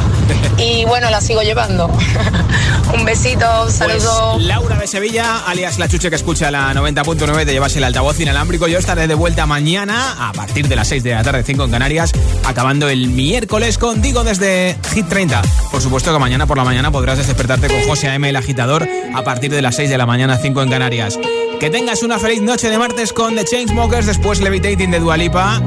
Y 0.58 0.86
bueno, 0.86 1.10
la 1.10 1.22
sigo 1.22 1.41
llevando. 1.43 1.88
Un 2.93 3.04
besito, 3.04 3.46
un 3.66 3.72
saludo. 3.72 4.34
Pues 4.34 4.46
Laura 4.46 4.78
de 4.78 4.88
Sevilla, 4.88 5.39
alias 5.48 5.80
la 5.80 5.88
chuche 5.88 6.10
que 6.10 6.16
escucha 6.16 6.50
la 6.52 6.74
90.9, 6.74 7.46
te 7.46 7.52
llevas 7.52 7.76
el 7.76 7.84
altavoz 7.84 8.20
inalámbrico. 8.20 8.68
Yo 8.68 8.78
estaré 8.78 9.08
de 9.08 9.16
vuelta 9.16 9.46
mañana 9.46 10.16
a 10.30 10.32
partir 10.34 10.68
de 10.68 10.76
las 10.76 10.88
6 10.88 11.04
de 11.04 11.12
la 11.12 11.24
tarde, 11.24 11.43
5 11.43 11.64
en 11.66 11.72
Canarias, 11.72 12.12
acabando 12.46 12.88
el 12.88 13.10
miércoles 13.10 13.78
contigo 13.78 14.24
desde 14.24 14.78
Hit 14.93 15.10
30. 15.10 15.41
Por 15.72 15.82
supuesto 15.82 16.14
que 16.14 16.20
mañana 16.20 16.46
por 16.46 16.58
la 16.58 16.64
mañana 16.64 16.91
podrás 16.91 17.18
despertarte 17.18 17.68
con 17.68 17.82
José 17.88 18.08
A.M. 18.10 18.30
el 18.30 18.36
agitador 18.36 18.88
a 19.14 19.24
partir 19.24 19.52
de 19.52 19.62
las 19.62 19.76
6 19.76 19.89
de 19.89 19.98
la 19.98 20.06
mañana, 20.06 20.38
5 20.38 20.62
en 20.62 20.70
Canarias. 20.70 21.20
Que 21.60 21.70
tengas 21.70 22.03
una 22.03 22.20
feliz 22.20 22.41
noche 22.41 22.70
de 22.70 22.78
martes 22.78 23.14
con 23.14 23.36
The 23.36 23.45
Chainsmokers, 23.45 24.06
después 24.06 24.41
Levitating 24.41 24.91
de 24.91 24.99
Dualipa 24.99 25.62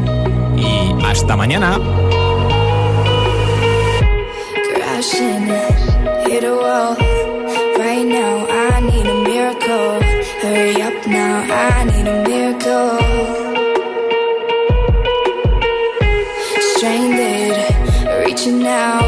y 0.57 1.05
hasta 1.05 1.37
mañana. 1.37 1.79
now, 18.69 19.08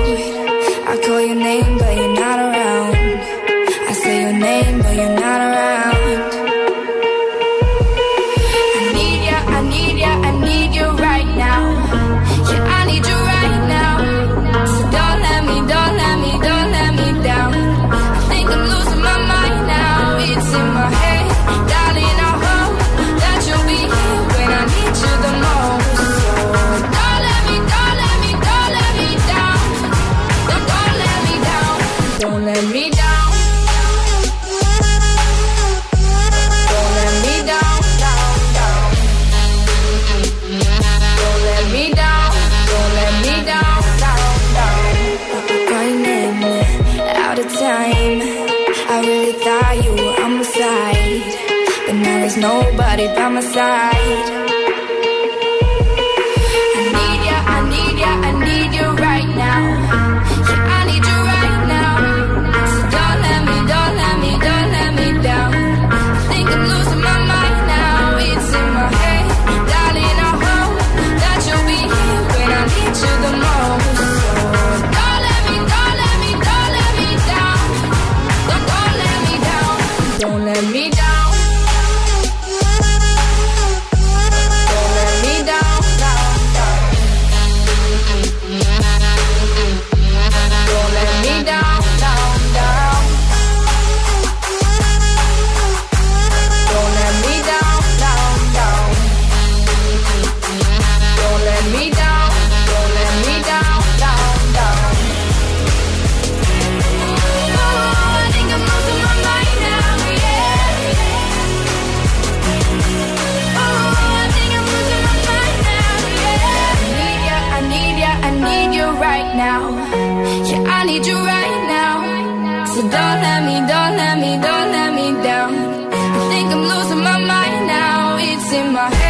So 122.80 122.88
don't 122.88 123.20
let 123.20 123.44
me, 123.44 123.56
don't 123.68 123.94
let 124.00 124.16
me, 124.16 124.32
don't 124.40 124.72
let 124.72 124.90
me 124.94 125.06
down. 125.22 125.52
I 125.92 126.28
think 126.30 126.48
I'm 126.50 126.64
losing 126.72 127.02
my 127.04 127.18
mind 127.32 127.66
now. 127.66 128.16
It's 128.16 128.50
in 128.54 128.72
my 128.72 128.88
head, 128.88 129.09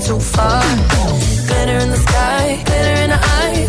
too 0.00 0.18
far. 0.18 0.62
Glitter 1.46 1.78
in 1.78 1.90
the 1.90 1.96
sky, 1.96 2.62
glitter 2.64 3.02
in 3.02 3.10
the 3.10 3.20
eye. 3.20 3.59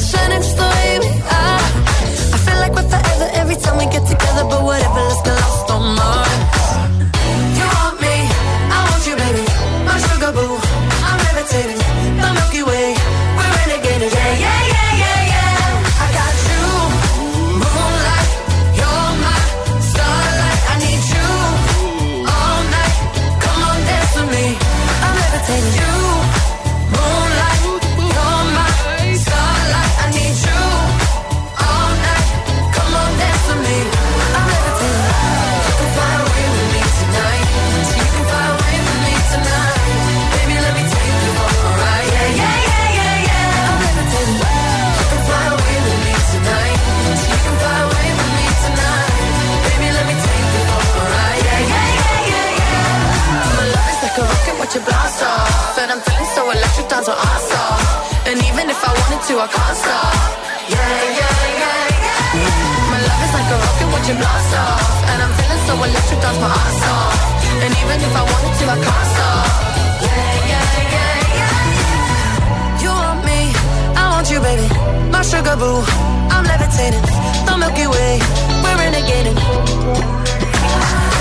Malibu. 75.61 75.85
I'm 76.31 76.43
levitating, 76.43 77.01
the 77.45 77.57
Milky 77.57 77.87
Way. 77.87 78.19
We're 78.63 78.77
renegading. 78.77 79.37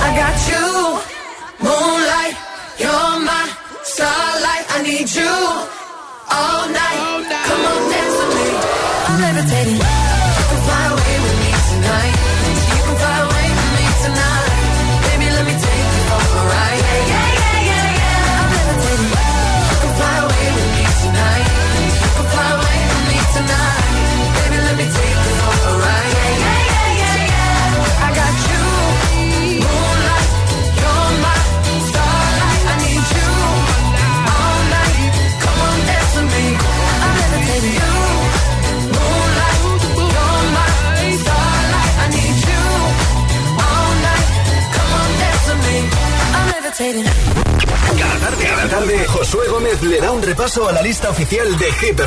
I 0.03 0.17
got 0.17 0.49
you. 0.49 0.60
repaso 50.31 50.69
a 50.69 50.73
la 50.73 50.81
lista 50.81 51.11
oficial 51.11 51.59
de 51.59 51.73
Hit 51.73 52.01